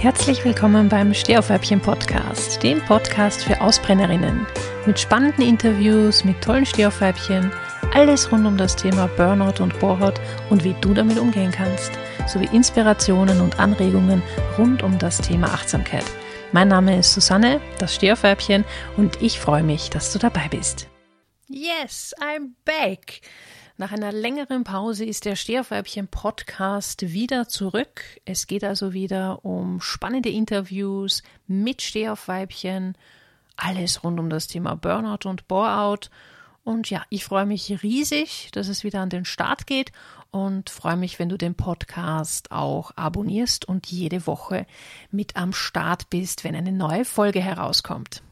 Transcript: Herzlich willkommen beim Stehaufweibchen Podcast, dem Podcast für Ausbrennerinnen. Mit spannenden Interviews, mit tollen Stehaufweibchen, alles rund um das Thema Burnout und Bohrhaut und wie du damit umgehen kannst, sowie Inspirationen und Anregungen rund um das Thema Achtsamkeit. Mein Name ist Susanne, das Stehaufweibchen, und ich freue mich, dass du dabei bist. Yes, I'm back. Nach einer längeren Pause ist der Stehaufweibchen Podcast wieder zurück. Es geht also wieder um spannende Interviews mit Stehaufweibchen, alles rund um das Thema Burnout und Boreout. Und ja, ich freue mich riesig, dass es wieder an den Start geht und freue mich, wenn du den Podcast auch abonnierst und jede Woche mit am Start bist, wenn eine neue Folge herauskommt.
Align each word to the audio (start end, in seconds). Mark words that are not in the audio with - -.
Herzlich 0.00 0.42
willkommen 0.46 0.88
beim 0.88 1.12
Stehaufweibchen 1.12 1.78
Podcast, 1.78 2.62
dem 2.62 2.80
Podcast 2.86 3.44
für 3.44 3.60
Ausbrennerinnen. 3.60 4.46
Mit 4.86 4.98
spannenden 4.98 5.44
Interviews, 5.44 6.24
mit 6.24 6.40
tollen 6.40 6.64
Stehaufweibchen, 6.64 7.52
alles 7.92 8.32
rund 8.32 8.46
um 8.46 8.56
das 8.56 8.76
Thema 8.76 9.08
Burnout 9.08 9.62
und 9.62 9.78
Bohrhaut 9.78 10.18
und 10.48 10.64
wie 10.64 10.74
du 10.80 10.94
damit 10.94 11.18
umgehen 11.18 11.50
kannst, 11.50 11.92
sowie 12.26 12.48
Inspirationen 12.50 13.42
und 13.42 13.60
Anregungen 13.60 14.22
rund 14.56 14.82
um 14.82 14.98
das 14.98 15.18
Thema 15.18 15.48
Achtsamkeit. 15.48 16.06
Mein 16.52 16.68
Name 16.68 16.98
ist 16.98 17.12
Susanne, 17.12 17.60
das 17.78 17.94
Stehaufweibchen, 17.94 18.64
und 18.96 19.20
ich 19.20 19.38
freue 19.38 19.62
mich, 19.62 19.90
dass 19.90 20.14
du 20.14 20.18
dabei 20.18 20.48
bist. 20.48 20.88
Yes, 21.46 22.14
I'm 22.18 22.52
back. 22.64 23.20
Nach 23.80 23.92
einer 23.92 24.12
längeren 24.12 24.62
Pause 24.62 25.06
ist 25.06 25.24
der 25.24 25.36
Stehaufweibchen 25.36 26.06
Podcast 26.06 27.14
wieder 27.14 27.48
zurück. 27.48 28.02
Es 28.26 28.46
geht 28.46 28.62
also 28.62 28.92
wieder 28.92 29.42
um 29.42 29.80
spannende 29.80 30.28
Interviews 30.28 31.22
mit 31.46 31.80
Stehaufweibchen, 31.80 32.94
alles 33.56 34.04
rund 34.04 34.20
um 34.20 34.28
das 34.28 34.48
Thema 34.48 34.74
Burnout 34.74 35.26
und 35.26 35.48
Boreout. 35.48 36.10
Und 36.62 36.90
ja, 36.90 37.04
ich 37.08 37.24
freue 37.24 37.46
mich 37.46 37.82
riesig, 37.82 38.50
dass 38.52 38.68
es 38.68 38.84
wieder 38.84 39.00
an 39.00 39.08
den 39.08 39.24
Start 39.24 39.66
geht 39.66 39.92
und 40.30 40.68
freue 40.68 40.98
mich, 40.98 41.18
wenn 41.18 41.30
du 41.30 41.38
den 41.38 41.54
Podcast 41.54 42.52
auch 42.52 42.90
abonnierst 42.96 43.64
und 43.64 43.86
jede 43.86 44.26
Woche 44.26 44.66
mit 45.10 45.36
am 45.36 45.54
Start 45.54 46.10
bist, 46.10 46.44
wenn 46.44 46.54
eine 46.54 46.72
neue 46.72 47.06
Folge 47.06 47.40
herauskommt. 47.40 48.22